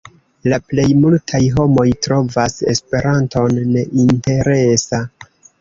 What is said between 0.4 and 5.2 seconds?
La plej multaj homoj trovas Esperanton neinteresa.